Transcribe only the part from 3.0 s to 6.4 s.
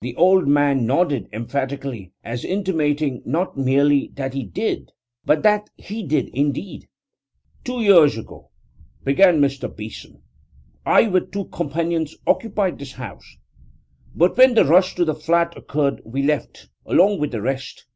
not merely that he did, but that he did